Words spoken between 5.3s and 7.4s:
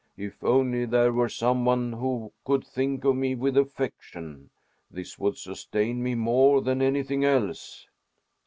sustain me more than anything